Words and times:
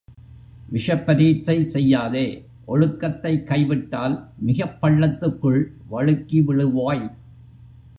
விஷப்பரீட்சை 0.71 1.63
செய்யாதே 1.63 2.47
ஒழுக்கத்தைக் 2.67 3.43
கைவிட்டால் 3.43 4.29
மிகப் 4.37 4.83
பள்ளத்துக்குள் 4.83 5.63
வழுக்கி 5.91 6.41
விழுவாய். 6.41 7.11